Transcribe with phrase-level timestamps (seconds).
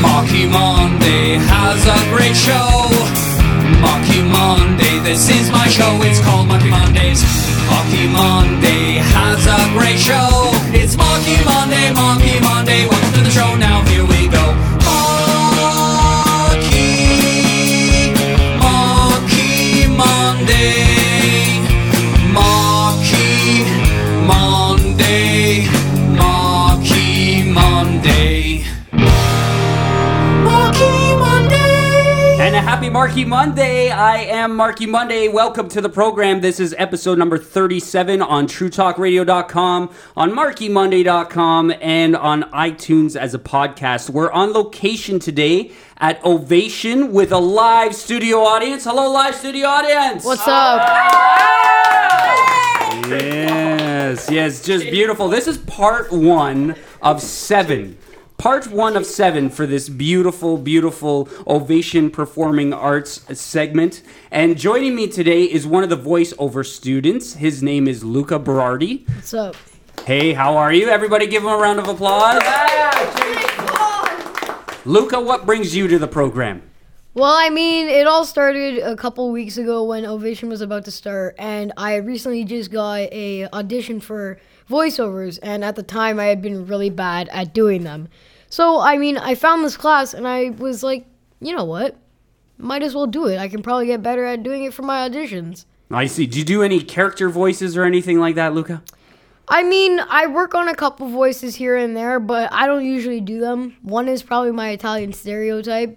[0.00, 2.88] Marky Monday has a great show.
[3.80, 5.90] Marky Monday, this is my show.
[6.02, 7.22] It's called Marky Mondays.
[7.70, 10.50] Marky Monday has a great show.
[10.72, 13.07] It's Marky Monday, Marky Monday.
[32.98, 33.90] Marky Monday.
[33.90, 35.28] I am Marky Monday.
[35.28, 36.40] Welcome to the program.
[36.40, 44.10] This is episode number 37 on TrueTalkRadio.com, on MarkyMonday.com, and on iTunes as a podcast.
[44.10, 48.82] We're on location today at Ovation with a live studio audience.
[48.82, 50.24] Hello, live studio audience.
[50.24, 50.80] What's up?
[53.08, 55.28] Yes, yes, just beautiful.
[55.28, 57.96] This is part one of seven.
[58.38, 64.00] Part one of seven for this beautiful, beautiful Ovation Performing Arts segment.
[64.30, 67.34] And joining me today is one of the voiceover students.
[67.34, 69.08] His name is Luca Berardi.
[69.12, 69.56] What's up?
[70.06, 70.88] Hey, how are you?
[70.88, 72.40] Everybody give him a round of applause.
[74.84, 76.62] Luca, what brings you to the program?
[77.14, 80.92] Well, I mean, it all started a couple weeks ago when Ovation was about to
[80.92, 84.38] start, and I recently just got a audition for
[84.70, 88.08] voiceovers, and at the time I had been really bad at doing them.
[88.50, 91.06] So, I mean, I found this class, and I was like,
[91.40, 91.96] you know what?
[92.56, 93.38] Might as well do it.
[93.38, 95.64] I can probably get better at doing it for my auditions.
[95.90, 96.26] I see.
[96.26, 98.82] Do you do any character voices or anything like that, Luca?
[99.48, 103.20] I mean, I work on a couple voices here and there, but I don't usually
[103.20, 103.76] do them.
[103.82, 105.96] One is probably my Italian stereotype.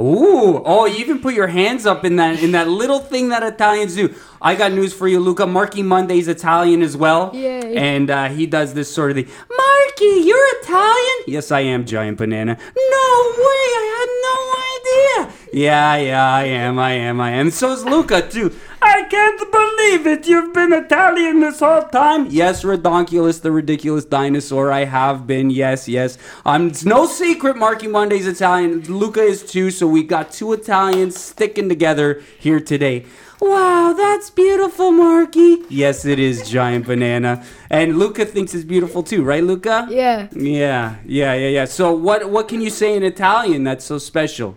[0.00, 3.42] Ooh, oh, you even put your hands up in that in that little thing that
[3.42, 4.14] Italians do.
[4.40, 5.44] I got news for you, Luca.
[5.44, 7.34] Marky Monday's Italian as well.
[7.34, 7.76] Yay.
[7.76, 9.26] And uh, he does this sort of thing.
[9.50, 11.24] Marky, you're Italian?
[11.26, 12.54] Yes, I am, Giant Banana.
[12.54, 15.34] No way, I had no idea.
[15.52, 17.50] Yeah, yeah, I am, I am, I am.
[17.50, 18.54] So is Luca, too.
[18.80, 20.26] I can't believe it.
[20.26, 22.26] You've been Italian this whole time.
[22.30, 24.70] Yes, Redonkulus, the ridiculous dinosaur.
[24.70, 25.50] I have been.
[25.50, 26.18] Yes, yes.
[26.44, 27.56] Um, it's no secret.
[27.56, 28.82] Marky Monday's Italian.
[28.82, 29.70] Luca is too.
[29.70, 33.06] So we got two Italians sticking together here today.
[33.40, 35.58] Wow, that's beautiful, Marky.
[35.68, 37.44] Yes, it is, giant banana.
[37.70, 39.86] And Luca thinks it's beautiful too, right, Luca?
[39.88, 40.26] Yeah.
[40.32, 41.64] Yeah, yeah, yeah, yeah.
[41.64, 44.56] So what what can you say in Italian that's so special?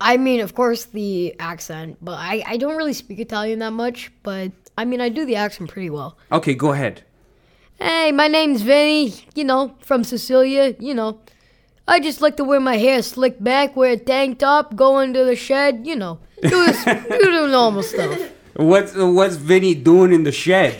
[0.00, 4.10] I mean, of course, the accent, but I, I don't really speak Italian that much,
[4.22, 6.16] but I mean, I do the accent pretty well.
[6.30, 7.02] Okay, go ahead.
[7.80, 11.20] Hey, my name's Vinny, you know, from Sicilia, you know.
[11.86, 15.24] I just like to wear my hair slicked back, wear a tank top, go into
[15.24, 16.18] the shed, you know.
[16.42, 16.92] Do this, do
[17.32, 18.18] the normal stuff.
[18.54, 20.76] What's what's Vinny doing in the shed?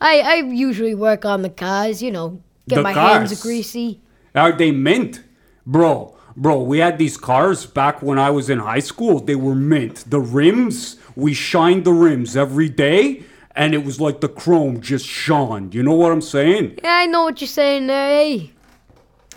[0.00, 3.30] I, I usually work on the cars, you know, get The my cars?
[3.30, 4.00] hands greasy.
[4.34, 5.22] Are they mint?
[5.66, 9.20] Bro, bro, we had these cars back when I was in high school.
[9.20, 10.04] They were mint.
[10.08, 13.24] The rims, we shined the rims every day,
[13.54, 15.70] and it was like the chrome just shone.
[15.72, 16.78] You know what I'm saying?
[16.82, 18.52] Yeah, I know what you're saying there, hey.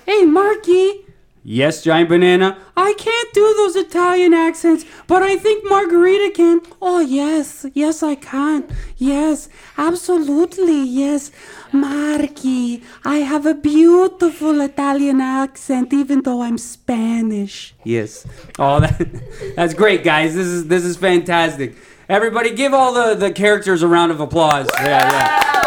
[0.06, 1.04] Hey, Marky.
[1.50, 2.58] Yes, Giant Banana.
[2.76, 6.60] I can't do those Italian accents, but I think Margarita can.
[6.82, 7.66] Oh, yes.
[7.74, 8.68] Yes, I can.
[8.98, 9.48] Yes,
[9.78, 10.84] absolutely.
[10.84, 11.32] Yes.
[11.74, 17.74] Marky, I have a beautiful Italian accent, even though I'm Spanish.
[17.84, 18.26] Yes.
[18.58, 20.36] Oh, that, that's great, guys.
[20.36, 21.76] This is this is fantastic.
[22.10, 24.70] Everybody, give all the, the characters a round of applause.
[24.76, 25.58] Yeah, yeah.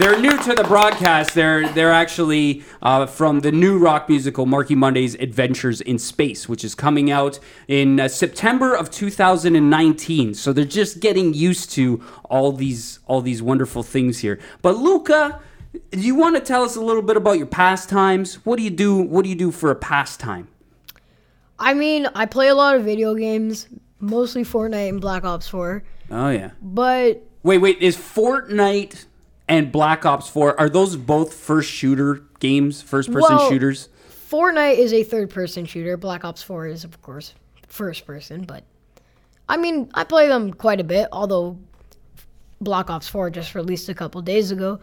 [0.00, 1.34] They're new to the broadcast.
[1.34, 6.64] They're they're actually uh, from the new rock musical Marky Monday's Adventures in Space, which
[6.64, 7.38] is coming out
[7.68, 10.32] in uh, September of 2019.
[10.32, 14.40] So they're just getting used to all these all these wonderful things here.
[14.62, 15.42] But Luca,
[15.90, 18.36] do you want to tell us a little bit about your pastimes?
[18.46, 18.96] What do you do?
[18.96, 20.48] What do you do for a pastime?
[21.58, 23.68] I mean, I play a lot of video games,
[23.98, 26.50] mostly Fortnite and Black Ops 4, Oh yeah.
[26.62, 27.78] but Wait, wait.
[27.82, 29.04] Is Fortnite
[29.48, 33.88] and Black Ops 4 are those both first shooter games, first person Well- shooters?
[34.30, 35.96] Fortnite is a third person shooter.
[35.96, 37.34] Black Ops 4 is, of course,
[37.66, 38.62] first person, but
[39.48, 41.58] I mean, I play them quite a bit, although
[42.60, 44.78] Black Ops 4 just released a couple days ago.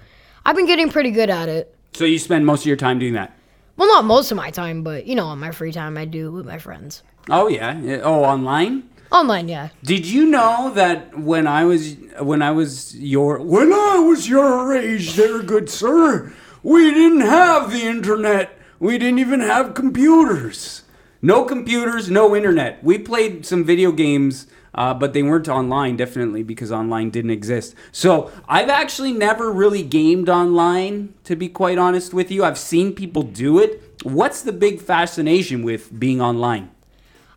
[0.48, 1.76] I've been getting pretty good at it.
[1.92, 3.36] So you spend most of your time doing that?
[3.76, 6.32] Well, not most of my time, but you know, on my free time, I do
[6.32, 7.04] with my friends.
[7.30, 7.78] Oh yeah.
[7.78, 7.98] Yeah.
[7.98, 8.90] Oh, online.
[9.12, 9.70] Online, yeah.
[9.84, 14.74] Did you know that when I was when I was your when I was your
[14.74, 16.32] age, there, good sir,
[16.64, 18.58] we didn't have the internet.
[18.80, 20.84] We didn't even have computers.
[21.22, 22.82] No computers, no internet.
[22.82, 27.76] We played some video games, uh, but they weren't online, definitely, because online didn't exist.
[27.92, 32.44] So I've actually never really gamed online, to be quite honest with you.
[32.44, 36.70] I've seen people do it What's the big fascination with being online?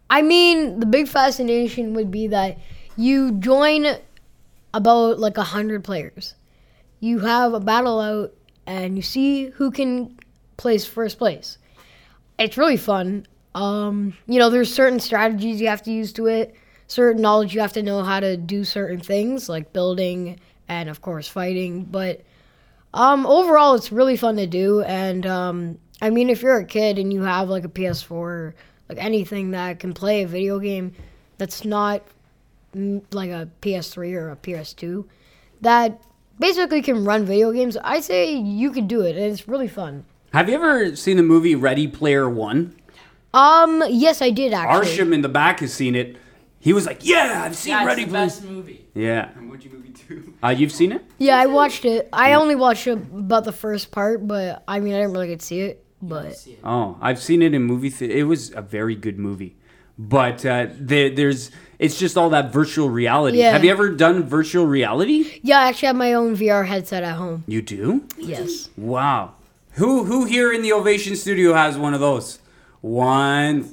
[0.08, 2.58] I mean, the big fascination would be that
[2.96, 3.86] you join
[4.74, 6.34] about like a hundred players.
[7.00, 8.34] You have a battle out,
[8.66, 10.18] and you see who can
[10.58, 11.56] place first place.
[12.38, 13.26] It's really fun.
[13.54, 16.54] Um, you know, there's certain strategies you have to use to it,
[16.90, 21.00] certain knowledge you have to know how to do certain things like building and of
[21.00, 21.84] course fighting.
[21.84, 22.22] But
[22.92, 24.82] um, overall, it's really fun to do.
[24.82, 28.54] And um, I mean, if you're a kid and you have like a PS4,
[28.88, 30.92] like anything that can play a video game
[31.38, 32.02] that's not
[32.74, 35.04] mm, like a PS3 or a PS2,
[35.60, 36.02] that
[36.40, 39.16] basically can run video games, I say you can do it.
[39.16, 40.04] And it's really fun.
[40.32, 42.74] Have you ever seen the movie Ready Player One?
[43.32, 44.90] Um, yes, I did actually.
[44.90, 46.16] Arsham in the back has seen it.
[46.62, 48.86] He was like, "Yeah, I've seen Yeah, it's Ready the Player." best movie.
[48.94, 50.34] Yeah, Emoji movie too.
[50.44, 51.02] uh, you've seen it.
[51.18, 52.08] Yeah, I watched it.
[52.12, 55.46] I only watched about the first part, but I mean, I didn't really get to
[55.46, 55.84] see it.
[56.02, 56.60] But See it.
[56.64, 57.90] Oh, I've seen it in movie.
[57.90, 59.56] Th- it was a very good movie,
[59.98, 63.38] but uh, there, there's it's just all that virtual reality.
[63.38, 63.52] Yeah.
[63.52, 65.40] Have you ever done virtual reality?
[65.42, 67.44] yeah, I actually have my own VR headset at home.
[67.46, 68.04] You do?
[68.18, 68.68] Yes.
[68.76, 69.32] Wow.
[69.74, 72.38] Who who here in the Ovation Studio has one of those?
[72.82, 73.70] One.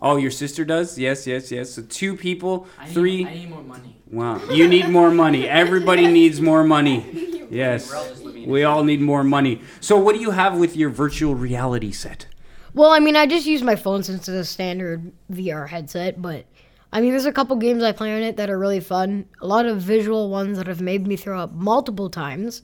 [0.00, 0.98] Oh, your sister does?
[0.98, 1.70] Yes, yes, yes.
[1.70, 3.26] So two people, I need, three.
[3.26, 3.96] I need more money.
[4.10, 4.40] Wow.
[4.50, 5.48] You need more money.
[5.48, 7.46] Everybody needs more money.
[7.50, 7.90] Yes.
[7.90, 9.60] We're all just living in We all need more money.
[9.80, 12.26] So what do you have with your virtual reality set?
[12.74, 16.44] Well, I mean, I just use my phone since it's a standard VR headset, but
[16.92, 19.26] I mean, there's a couple games I play on it that are really fun.
[19.40, 22.62] A lot of visual ones that have made me throw up multiple times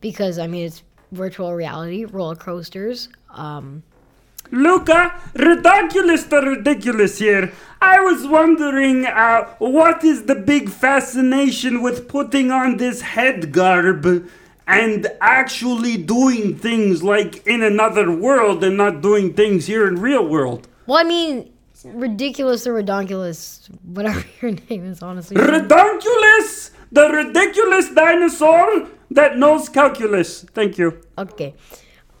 [0.00, 0.82] because I mean, it's
[1.12, 3.08] virtual reality, roller coasters.
[3.30, 3.82] Um,
[4.50, 7.52] Luca, ridiculous the ridiculous here.
[7.80, 14.28] I was wondering, uh, what is the big fascination with putting on this head garb
[14.66, 20.26] and actually doing things like in another world and not doing things here in real
[20.26, 20.68] world?
[20.86, 21.52] well, I mean,
[21.84, 25.36] ridiculous or redonkulous, whatever your name is, honestly.
[25.36, 30.42] Redonkulous, the ridiculous dinosaur that knows calculus.
[30.42, 31.00] Thank you.
[31.18, 31.54] Okay.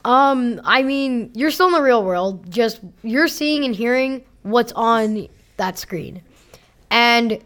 [0.06, 2.48] Um, I mean, you're still in the real world.
[2.48, 5.26] Just you're seeing and hearing what's on
[5.56, 6.22] that screen.
[6.92, 7.42] And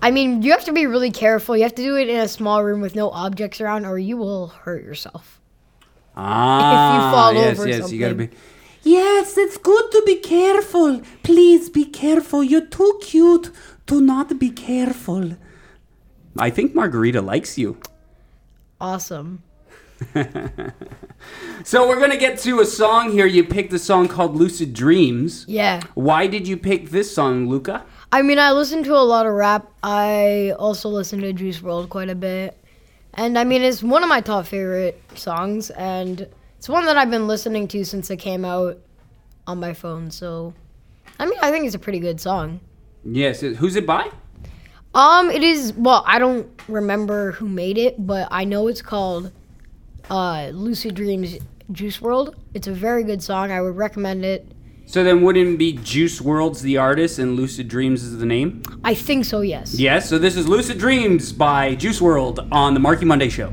[0.00, 1.56] I mean, you have to be really careful.
[1.56, 4.16] You have to do it in a small room with no objects around or you
[4.16, 5.40] will hurt yourself.
[6.16, 8.28] Ah, fall yes, over yes, you gotta something.
[8.28, 8.36] be.
[8.84, 11.02] Yes, it's good to be careful.
[11.24, 12.44] Please be careful.
[12.44, 13.50] You're too cute
[13.88, 15.32] to not be careful.
[16.38, 17.80] I think Margarita likes you.
[18.80, 19.42] Awesome.
[21.64, 23.26] So we're gonna get to a song here.
[23.26, 25.82] You picked a song called "Lucid Dreams." Yeah.
[25.94, 27.84] Why did you pick this song, Luca?
[28.10, 29.70] I mean, I listen to a lot of rap.
[29.82, 32.56] I also listen to Juice WRLD quite a bit.
[33.14, 37.10] And I mean, it's one of my top favorite songs and it's one that I've
[37.10, 38.78] been listening to since it came out
[39.46, 40.10] on my phone.
[40.10, 40.54] So,
[41.18, 42.60] I mean, I think it's a pretty good song.
[43.04, 43.40] Yes.
[43.40, 44.10] Who's it by?
[44.94, 45.72] Um, it is.
[45.74, 49.32] Well, I don't remember who made it, but I know it's called
[50.10, 51.36] uh, "Lucid Dreams
[51.72, 53.50] Juice WRLD." It's a very good song.
[53.50, 54.46] I would recommend it.
[54.86, 58.62] So then, wouldn't it be Juice WRLD's the artist and Lucid Dreams is the name?
[58.84, 59.42] I think so.
[59.42, 59.74] Yes.
[59.74, 60.08] Yes.
[60.08, 63.52] So this is "Lucid Dreams" by Juice WRLD on the Marky Monday Show.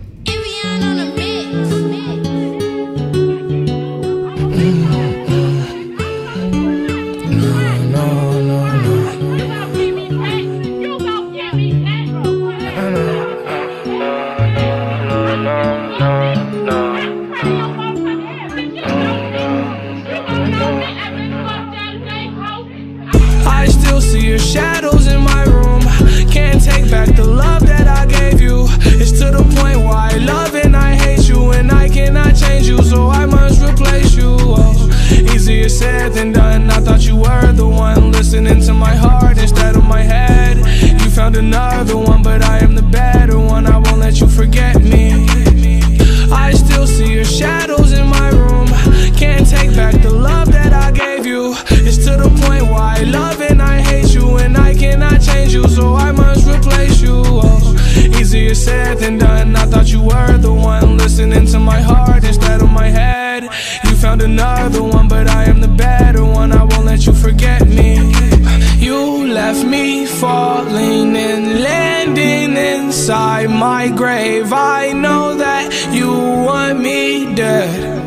[73.06, 74.52] inside my grave.
[74.52, 78.02] I know that you want me dead.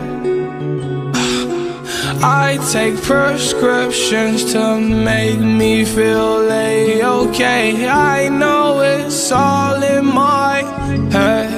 [2.20, 7.88] I take prescriptions to make me feel a-okay.
[7.88, 10.62] I know it's all in my
[11.12, 11.52] head.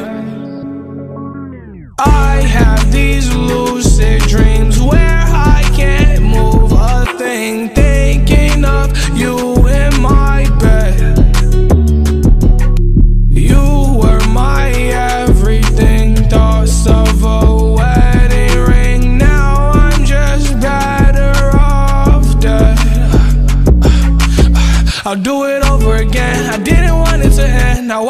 [1.98, 5.24] I have these lucid dreams where
[5.56, 9.59] I can't move a thing, thinking of you.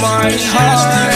[0.00, 1.09] my heart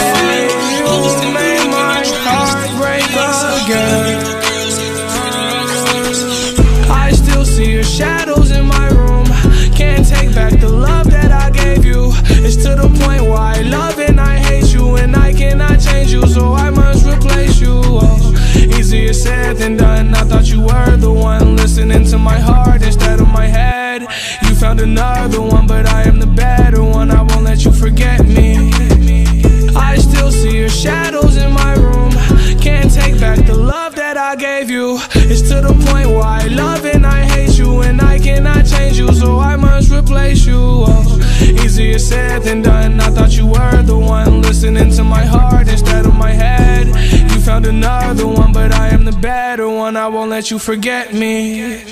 [38.95, 40.57] change you, so I must replace you.
[40.59, 42.99] Oh, easier said than done.
[42.99, 46.87] I thought you were the one listening to my heart instead of my head.
[46.87, 49.97] You found another one, but I am the better one.
[49.97, 51.83] I won't let you forget me.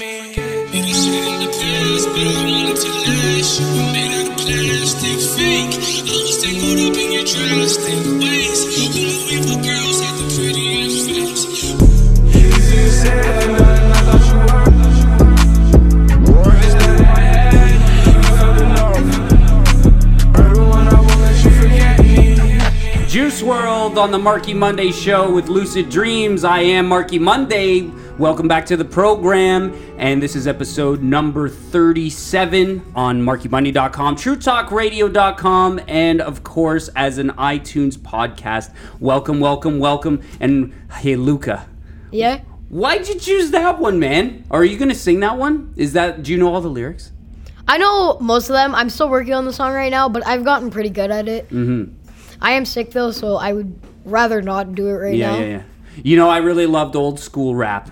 [4.44, 8.43] Plastic fake, I was tangled up in your Easier
[24.04, 26.44] on the Marky Monday show with Lucid Dreams.
[26.44, 27.84] I am Marky Monday.
[28.18, 29.74] Welcome back to the program.
[29.98, 37.98] And this is episode number 37 on markymonday.com, truetalkradio.com, and of course, as an iTunes
[37.98, 38.74] podcast.
[39.00, 40.22] Welcome, welcome, welcome.
[40.42, 41.66] And hey, Luca,
[42.12, 42.42] Yeah?
[42.68, 44.44] why'd you choose that one, man?
[44.52, 45.74] Are you going to sing that one?
[45.78, 47.14] Is that, do you know all the lyrics?
[47.70, 48.76] I know most of them.
[48.76, 51.46] I'm still working on the song right now, but I've gotten pretty good at it.
[51.46, 51.94] Mm-hmm.
[52.42, 53.74] I am sick though, so I would
[54.06, 55.40] rather not do it right Yeah, now.
[55.40, 55.62] yeah, yeah.
[56.04, 57.90] You know, I really loved old school rap.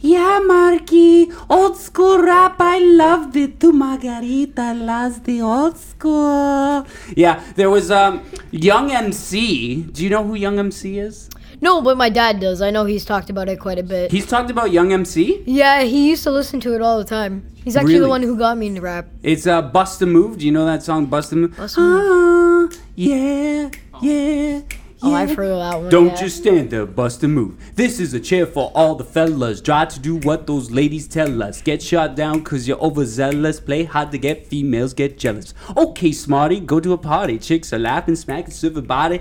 [0.00, 3.58] Yeah, Marky, old school rap, I loved it.
[3.60, 6.86] To Margarita loves the old school.
[7.16, 9.82] Yeah, there was um Young MC.
[9.82, 11.30] Do you know who Young MC is?
[11.62, 12.60] No, but my dad does.
[12.60, 14.10] I know he's talked about it quite a bit.
[14.12, 15.42] He's talked about Young MC.
[15.46, 17.46] yeah, he used to listen to it all the time.
[17.64, 18.04] He's actually Really?
[18.04, 19.06] the one who got me into rap.
[19.22, 20.38] It's uh Bust a Move.
[20.38, 21.56] Do you know that song Bust a Move?
[21.56, 22.72] Bust a Move.
[22.72, 23.70] Ah, yeah,
[24.02, 24.60] yeah.
[25.02, 25.14] Oh.
[25.14, 25.90] I've heard that one.
[25.90, 26.16] Don't yeah.
[26.16, 27.56] just stand there, bust a move.
[27.74, 29.60] This is a chair for all the fellas.
[29.60, 31.60] Try to do what those ladies tell us.
[31.60, 33.60] Get shot down cause you're overzealous.
[33.60, 35.52] Play hard to get females get jealous.
[35.76, 37.38] Okay, smarty, go to a party.
[37.38, 39.20] Chicks are laughing, smacking, silver body.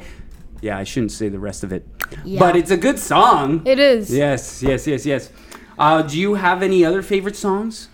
[0.62, 1.86] Yeah, I shouldn't say the rest of it.
[2.24, 2.39] Yeah.
[2.39, 3.62] But it's a good song.
[3.65, 4.12] It is.
[4.12, 5.29] Yes, yes, yes, yes.
[5.77, 7.89] Uh, do you have any other favorite songs?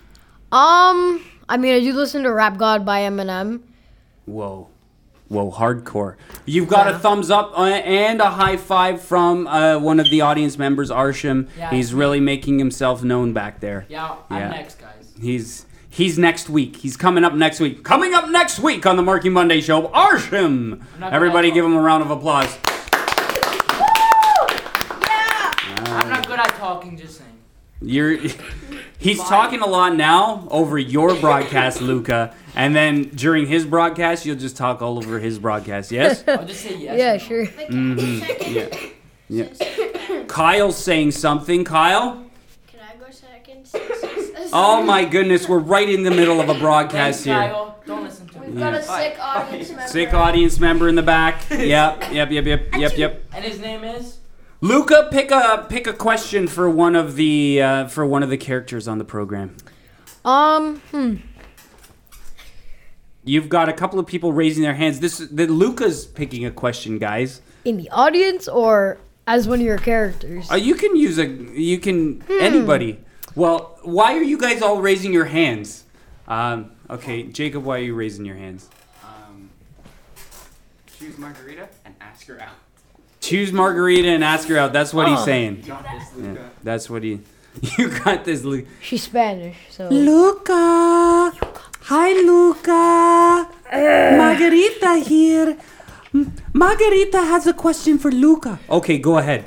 [0.51, 3.61] Um, I mean, I do listen to Rap God by Eminem.
[4.25, 4.69] Whoa.
[5.31, 6.15] Whoa, hardcore.
[6.45, 10.19] You've got a thumbs up uh, and a high five from uh, one of the
[10.19, 11.47] audience members, Arsham.
[11.57, 13.85] Yeah, He's really making himself known back there.
[13.87, 14.49] Yeah, I'm Yeah.
[14.49, 15.13] next, guys.
[15.21, 16.75] He's he's next week.
[16.75, 17.81] He's coming up next week.
[17.85, 20.81] Coming up next week on the Marky Monday show, Arsham.
[21.01, 22.57] Everybody give him a round of applause.
[25.01, 25.53] Yeah.
[25.77, 27.29] I'm not good at talking, just saying.
[27.81, 28.17] You're
[28.99, 34.37] he's talking a lot now over your broadcast, Luca, and then during his broadcast, you'll
[34.37, 35.91] just talk all over his broadcast.
[35.91, 36.23] Yes?
[36.27, 36.97] I'll just say yes.
[36.97, 37.45] yeah, sure.
[37.45, 38.53] Mm-hmm.
[38.55, 38.89] Yeah.
[39.31, 39.47] Yeah.
[40.27, 41.63] Kyle's saying something.
[41.63, 42.25] Kyle?
[42.67, 43.69] Can I go second?
[44.53, 47.35] Oh my goodness, we're right in the middle of a broadcast Thanks, here.
[47.35, 47.79] Kyle.
[47.85, 48.47] Don't listen to me.
[48.47, 49.87] We've got a sick audience member.
[49.87, 51.41] Sick audience member in the back.
[51.49, 53.23] Yep, yep, yep, yep, yep, yep.
[53.33, 54.17] And his name is?
[54.59, 58.37] Luca, pick a pick a question for one of the uh, for one of the
[58.37, 59.55] characters on the program.
[60.25, 61.15] Um, hmm.
[63.31, 64.99] You've got a couple of people raising their hands.
[64.99, 67.39] This the Luca's picking a question, guys.
[67.63, 70.51] In the audience or as one of your characters?
[70.51, 72.99] Uh, you can use a you can anybody.
[73.33, 75.85] Well, why are you guys all raising your hands?
[76.27, 78.67] Um, okay, Jacob, why are you raising your hands?
[79.01, 79.49] Um,
[80.99, 82.55] choose Margarita and ask her out.
[83.21, 84.73] Choose Margarita and ask her out.
[84.73, 85.23] That's what he's Oh.
[85.23, 85.61] saying.
[85.65, 86.49] Got this, Yeah, Luca.
[86.63, 87.21] that's what he.
[87.77, 88.67] You got this, Luca.
[88.81, 89.87] She's Spanish, so.
[89.87, 91.31] Luca.
[91.93, 93.49] Hi, Luca.
[93.69, 95.57] Margarita here.
[96.13, 98.59] M- Margarita has a question for Luca.
[98.69, 99.43] Okay, go ahead.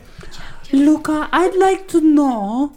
[0.71, 2.75] Luca, I'd like to know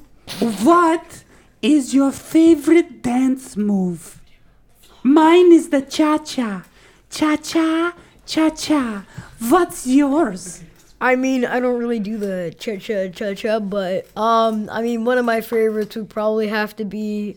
[0.63, 1.24] what
[1.62, 4.21] is your favorite dance move?
[5.03, 6.63] Mine is the cha cha.
[7.09, 7.93] Cha cha,
[8.25, 9.05] cha cha.
[9.50, 10.63] What's yours?
[11.01, 15.03] I mean, I don't really do the cha cha cha cha, but um, I mean,
[15.03, 17.36] one of my favorites would probably have to be.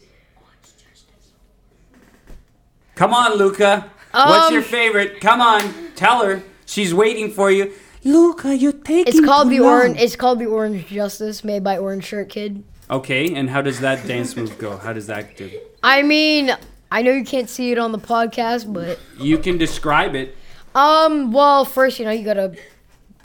[3.00, 3.86] Come on, Luca.
[4.12, 5.22] What's Um, your favorite?
[5.22, 5.62] Come on,
[5.96, 6.42] tell her.
[6.66, 7.72] She's waiting for you.
[8.04, 9.98] Luca, you take It's called the orange.
[9.98, 12.62] It's called the Orange Justice, made by Orange Shirt Kid.
[12.90, 14.76] Okay, and how does that dance move go?
[14.76, 15.50] How does that do?
[15.82, 16.54] I mean,
[16.92, 20.36] I know you can't see it on the podcast, but You can describe it.
[20.74, 22.52] um, well, first you know you gotta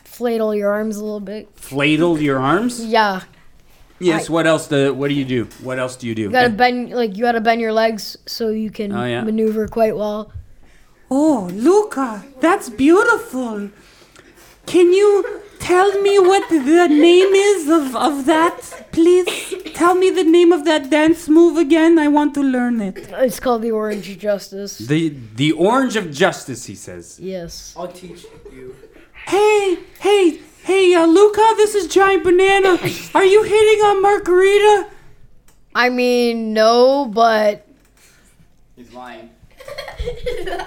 [0.05, 1.49] fladle your arms a little bit.
[1.59, 2.79] Fladle your arms.
[2.85, 3.23] Yeah,
[3.99, 4.29] Yes.
[4.29, 4.67] I- What else?
[4.67, 5.45] Do, what do you do?
[5.63, 6.23] What else do you do?
[6.23, 9.23] you gotta bend like you gotta bend your legs so you can Oh, yeah.
[9.23, 10.31] maneuver quite well.
[11.09, 13.69] Oh, Luca, that's beautiful.
[14.65, 19.53] Can you tell me what the name is of, of that, please?
[19.75, 21.99] Tell me the name of that dance move again.
[21.99, 22.97] I want to learn it.
[23.11, 24.79] It's called the Orange of Justice.
[24.79, 27.19] The the orange of justice, he says.
[27.21, 27.73] Yes.
[27.77, 28.75] I'll teach you.
[29.27, 32.77] Hey, hey, hey, uh, Luca, this is Giant Banana.
[33.13, 34.89] Are you hitting on Margarita?
[35.75, 37.67] I mean, no, but
[38.75, 39.29] He's lying.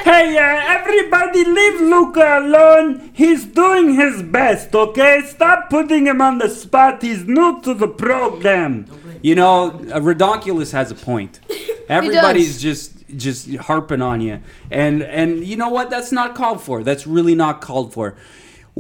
[0.01, 3.11] Hey, uh, everybody leave Luca alone.
[3.13, 5.23] He's doing his best, okay?
[5.27, 7.03] Stop putting him on the spot.
[7.03, 8.87] He's new to the program.
[9.23, 11.41] You know, uh, Redonkulous has a point.
[11.89, 14.41] Everybody's just just harping on you,
[14.71, 15.91] and and you know what?
[15.91, 16.83] That's not called for.
[16.83, 18.17] That's really not called for.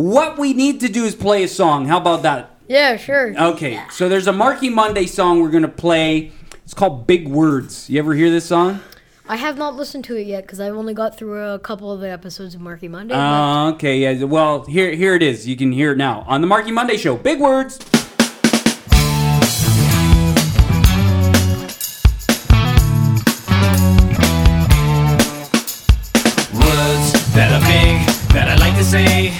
[0.02, 1.87] What we need to do is play a song.
[1.87, 2.50] How about that?
[2.69, 3.35] yeah, sure.
[3.37, 6.31] Okay, so there's a Marky Monday song we're gonna play.
[6.62, 7.90] It's called Big Words.
[7.90, 8.79] You ever hear this song?
[9.29, 11.99] I have not listened to it yet because I've only got through a couple of
[12.01, 13.12] the episodes of Marky Monday.
[13.12, 14.23] but- Uh, okay, yeah.
[14.23, 15.49] Well, here here it is.
[15.49, 17.16] You can hear it now on the Marky Monday show.
[17.16, 17.81] Big Words.
[26.55, 27.96] Words that are big,
[28.35, 29.33] that I like to say,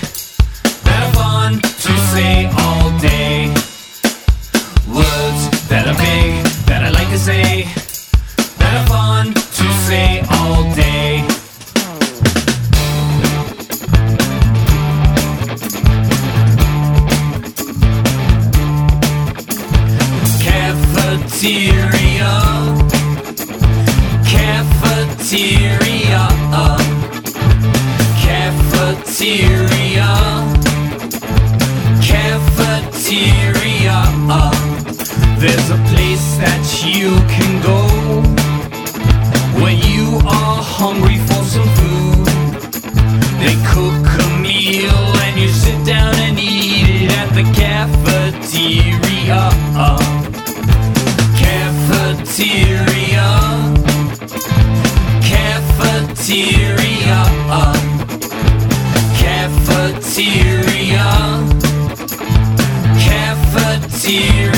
[64.09, 64.58] Cafeteria.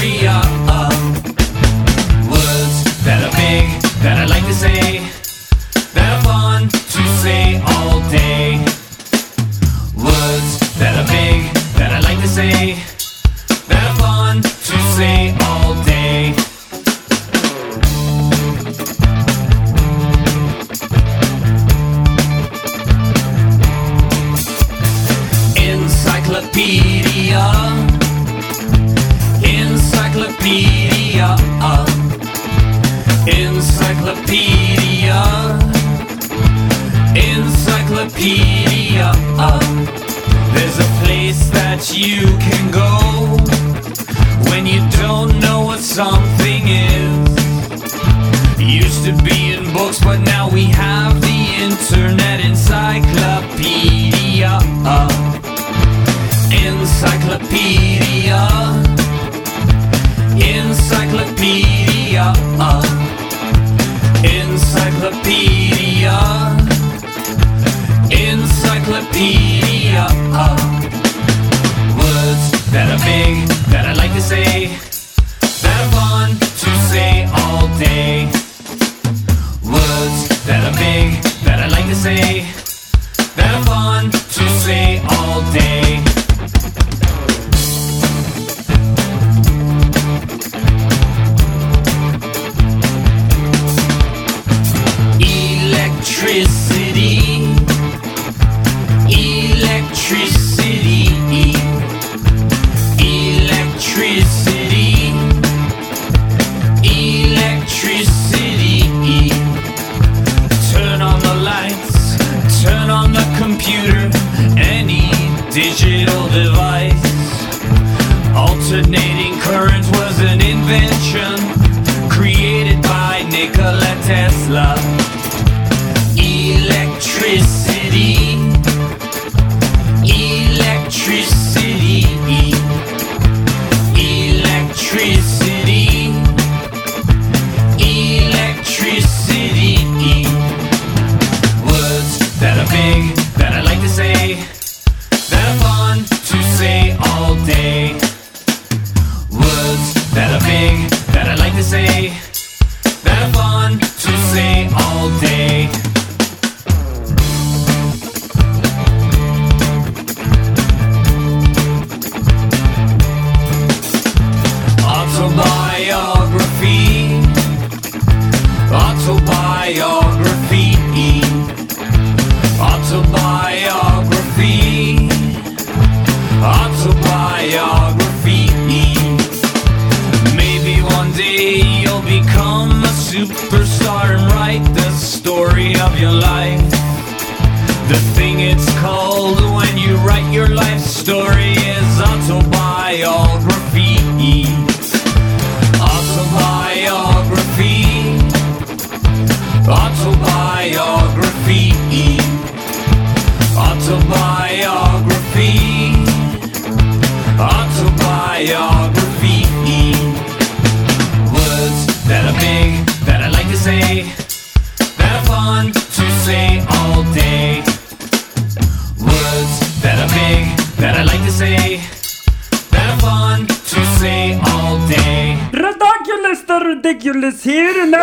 [208.41, 208.80] Autobiography.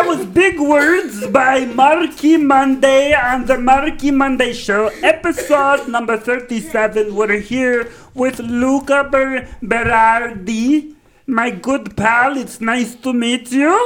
[0.08, 7.14] Was Big Words by Marky Monday on the Marky Monday Show, episode number 37.
[7.14, 10.94] We're here with Luca Ber- Berardi,
[11.26, 12.38] my good pal.
[12.38, 13.76] It's nice to meet you.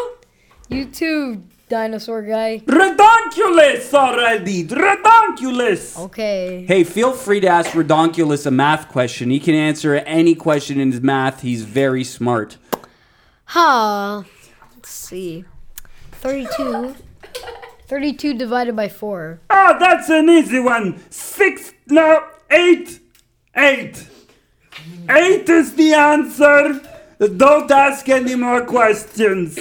[0.68, 2.62] You too, dinosaur guy.
[2.66, 4.64] Redonkulous already!
[4.64, 5.98] Redonkulous!
[6.04, 6.64] Okay.
[6.68, 9.30] Hey, feel free to ask Redonkulous a math question.
[9.30, 11.40] He can answer any question in his math.
[11.40, 12.58] He's very smart.
[13.46, 14.22] Huh.
[14.76, 15.44] Let's see.
[16.22, 16.94] 32.
[17.88, 19.40] 32 divided by 4.
[19.50, 21.02] Oh, that's an easy one.
[21.11, 23.00] Six, no, eight.
[23.56, 24.06] Eight.
[25.11, 26.80] Eight is the answer.
[27.37, 29.58] Don't ask any more questions.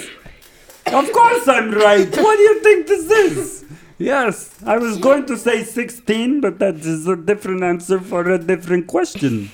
[0.86, 2.08] Of course I'm right.
[2.16, 3.64] What do you think this is?
[3.98, 8.38] Yes, I was going to say 16, but that is a different answer for a
[8.38, 9.50] different question.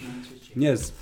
[0.55, 0.93] Yes.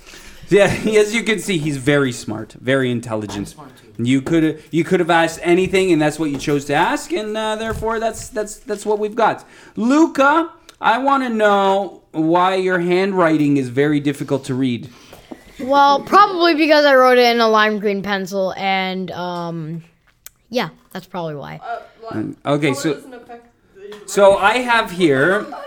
[0.49, 0.65] Yeah,
[0.97, 3.55] as you can see, he's very smart, very intelligent.
[3.97, 7.35] You could you could have asked anything, and that's what you chose to ask, and
[7.35, 9.45] uh, therefore that's that's that's what we've got.
[9.75, 14.89] Luca, I want to know why your handwriting is very difficult to read.
[15.59, 19.83] Well, probably because I wrote it in a lime green pencil, and um,
[20.49, 21.59] yeah, that's probably why.
[22.45, 23.01] Okay, so
[24.05, 25.45] so I have here,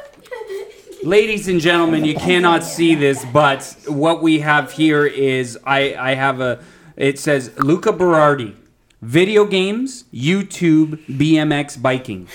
[1.03, 6.15] ladies and gentlemen, you cannot see this, but what we have here is I I
[6.15, 6.63] have a
[6.97, 8.55] it says Luca Berardi,
[9.01, 12.29] video games, YouTube, BMX biking,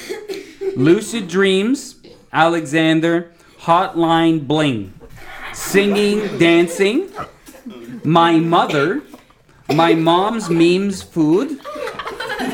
[0.75, 2.01] lucid dreams,
[2.34, 4.93] Alexander, hotline bling,
[5.54, 7.10] singing, dancing,
[8.04, 9.01] my mother,
[9.73, 11.60] my mom's memes food,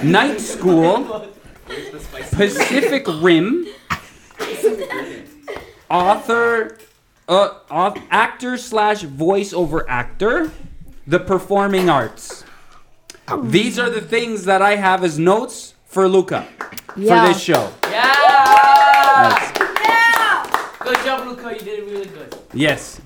[0.03, 1.27] night school.
[2.31, 3.67] Pacific Rim,
[5.91, 6.77] author,
[7.27, 10.51] uh, au- actor slash voiceover actor,
[11.05, 12.43] the performing arts.
[13.43, 16.47] These are the things that I have as notes for Luca
[16.95, 17.21] Yeah.
[17.25, 17.71] for this show.
[17.89, 19.53] Yeah!
[20.79, 21.53] Good job, Luca.
[21.53, 22.35] You did really good.
[22.53, 22.99] Yes.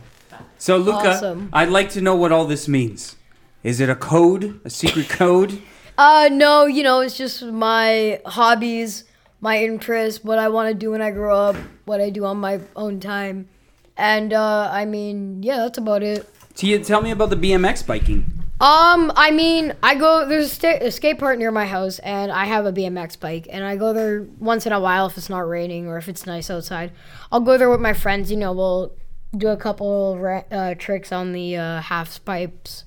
[0.57, 1.49] So Luca, Awesome.
[1.53, 3.15] I'd like to know what all this means.
[3.63, 5.61] Is it a code, a secret code?
[5.97, 9.03] Uh, no, you know, it's just my hobbies,
[9.45, 11.55] my interests, what I want to do when I grow up,
[11.85, 13.47] what I do on my own time.
[13.95, 16.27] And, uh, I mean, yeah, that's about it.
[16.55, 18.25] Tia, tell me about the BMX biking.
[18.59, 22.31] Um, I mean, I go, there's a, sta- a skate park near my house, and
[22.31, 25.29] I have a BMX bike, and I go there once in a while if it's
[25.29, 26.91] not raining or if it's nice outside.
[27.31, 28.93] I'll go there with my friends, you know, we'll
[29.37, 32.85] do a couple ra- uh, tricks on the uh, half pipes.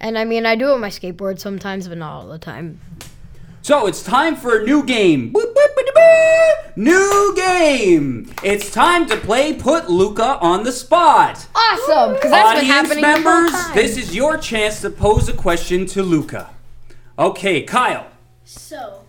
[0.00, 2.80] And I mean, I do it with my skateboard sometimes, but not all the time.
[3.60, 5.32] So it's time for a new game.
[5.32, 5.81] Boop, boop, boop.
[6.74, 8.32] New game.
[8.42, 11.46] It's time to play Put Luca on the Spot.
[11.54, 13.74] Awesome, because that's been Audience happening the whole members, time.
[13.74, 16.50] this is your chance to pose a question to Luca.
[17.18, 18.06] Okay, Kyle,
[18.44, 19.04] So,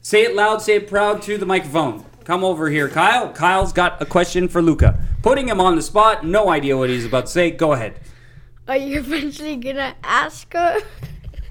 [0.00, 2.04] say it loud, say it proud to the microphone.
[2.24, 3.32] Come over here, Kyle.
[3.32, 5.00] Kyle's got a question for Luca.
[5.22, 7.50] Putting him on the spot, no idea what he's about to say.
[7.50, 7.94] Go ahead.
[8.68, 10.80] are you eventually gonna ask her?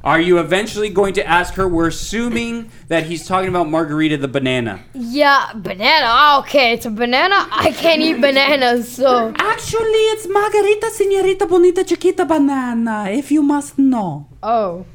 [0.02, 1.68] Are you eventually going to ask her?
[1.68, 4.80] We're assuming that he's talking about Margarita the banana.
[4.94, 6.40] Yeah, banana.
[6.40, 7.48] Okay, it's a banana.
[7.52, 9.34] I can't eat bananas, so.
[9.38, 14.30] Actually, it's Margarita Senorita Bonita Chiquita Banana, if you must know.
[14.42, 14.86] Oh,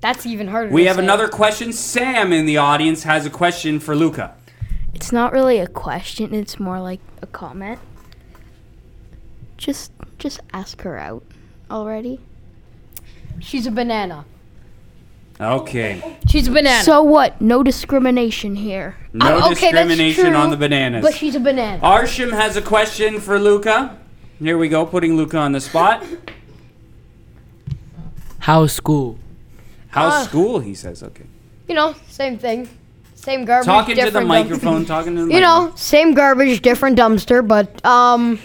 [0.00, 0.72] that's even harder.
[0.72, 1.04] We to have say.
[1.04, 1.72] another question.
[1.72, 4.34] Sam in the audience has a question for Luca.
[4.92, 7.78] It's not really a question, it's more like a comment.
[9.56, 11.24] Just just ask her out
[11.70, 12.18] already.
[13.38, 14.24] She's a banana.
[15.42, 16.16] Okay.
[16.28, 16.84] She's a banana.
[16.84, 17.40] So what?
[17.40, 18.96] No discrimination here.
[19.12, 21.02] No Uh, okay, that's discrimination on the bananas.
[21.02, 21.82] but she's a banana.
[21.82, 23.98] Arsham has a question for Luca.
[24.38, 26.04] Here we go, putting Luca on the spot.
[28.40, 29.18] How's school?
[29.88, 30.60] How's Uh, school?
[30.60, 31.02] He says.
[31.02, 31.24] Okay.
[31.68, 32.68] You know, same thing.
[33.14, 33.66] Same garbage.
[33.66, 34.84] Talking to the different dump- microphone.
[34.84, 35.66] Talking to the You microphone.
[35.70, 38.38] know, same garbage, different dumpster, but um,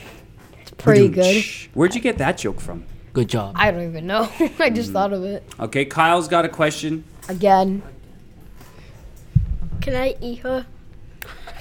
[0.61, 1.43] it's pretty good.
[1.73, 2.83] Where'd you get that joke from?
[3.17, 3.55] Good job.
[3.57, 4.29] I don't even know.
[4.59, 4.93] I just mm.
[4.93, 7.03] thought of it Okay, Kyle's got a question.
[7.27, 7.81] again.
[9.81, 10.67] Can I eat her?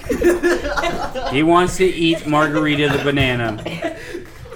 [1.31, 3.59] He wants to eat Margarita the banana.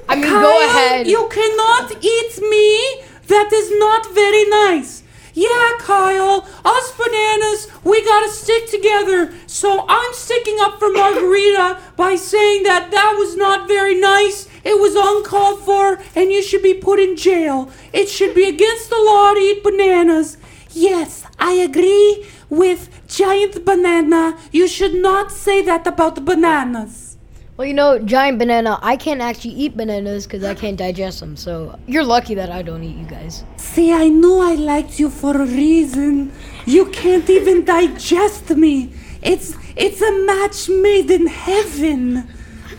[0.07, 1.07] I mean, go ahead.
[1.07, 3.03] You cannot eat me.
[3.25, 5.01] That is not very nice.
[5.33, 9.33] Yeah, Kyle, us bananas, we gotta stick together.
[9.47, 14.50] So I'm sticking up for Margarita by saying that that was not very nice.
[14.63, 17.69] It was uncalled for, and you should be put in jail.
[17.93, 20.37] It should be against the law to eat bananas.
[20.71, 24.37] Yes, I agree with Giant Banana.
[24.51, 27.11] You should not say that about the bananas.
[27.57, 28.79] Well, you know, giant banana.
[28.81, 31.35] I can't actually eat bananas because I can't digest them.
[31.35, 33.43] So you're lucky that I don't eat you guys.
[33.57, 36.31] See, I knew I liked you for a reason.
[36.65, 38.93] You can't even digest me.
[39.21, 42.27] It's it's a match made in heaven.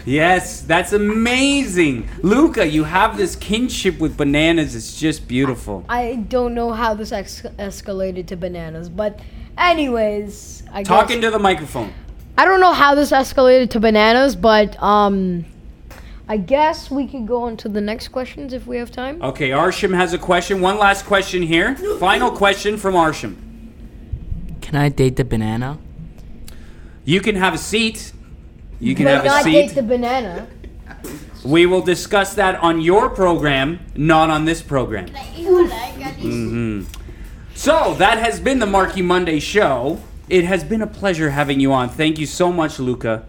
[0.04, 2.08] Yes, that's amazing.
[2.22, 4.74] Luca, you have this kinship with bananas.
[4.74, 5.84] It's just beautiful.
[5.88, 9.20] I don't know how this ex- escalated to bananas, but
[9.56, 11.92] anyways, I Talking guess to the microphone.
[12.36, 15.44] I don't know how this escalated to bananas, but um,
[16.28, 19.22] I guess we could go on to the next questions if we have time.
[19.22, 20.60] Okay, Arsham has a question.
[20.60, 21.76] One last question here.
[22.00, 23.36] Final question from Arsham.
[24.62, 25.78] Can I date the banana?
[27.04, 28.12] You can have a seat.
[28.82, 29.52] You can but have a seat.
[29.52, 30.48] take the banana.
[31.44, 35.06] We will discuss that on your program, not on this program.
[35.06, 36.50] Can I eat her leg at least?
[36.50, 36.82] hmm
[37.54, 40.00] So that has been the Marky Monday show.
[40.28, 41.90] It has been a pleasure having you on.
[41.90, 43.24] Thank you so much, Luca,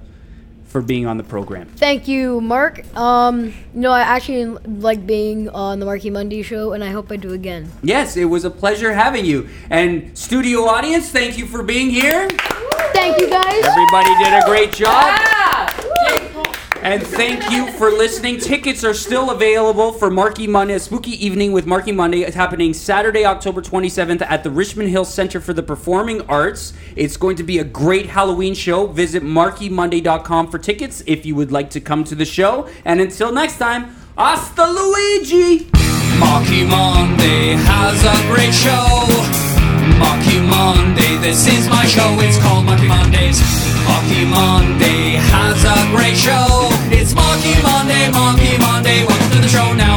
[0.74, 1.68] for being on the program.
[1.76, 2.84] Thank you, Mark.
[2.98, 7.16] Um, no, I actually like being on the Marky Monday show, and I hope I
[7.16, 7.72] do again.
[7.84, 9.48] Yes, it was a pleasure having you.
[9.70, 12.28] And studio audience, thank you for being here.
[12.92, 13.64] Thank you, guys.
[13.64, 15.20] Everybody did a great job.
[16.84, 18.40] And thank you for listening.
[18.40, 22.24] Tickets are still available for Marky Monday, Spooky Evening with Marky Monday.
[22.24, 26.74] It's happening Saturday, October 27th at the Richmond Hill Center for the Performing Arts.
[26.98, 28.88] It's going to be a great Halloween show.
[28.88, 32.68] Visit markymonday.com for tickets if you would like to come to the show.
[32.84, 35.70] And until next time, hasta Luigi!
[36.20, 39.08] Marky Monday has a great show.
[40.00, 42.14] Marky Monday, this is my show.
[42.20, 43.63] It's called Marky Mondays.
[43.94, 46.68] Marky Monday has a great show.
[46.90, 49.06] It's Marky Monday, Marky Monday.
[49.06, 49.72] Welcome to the show.
[49.74, 49.93] Now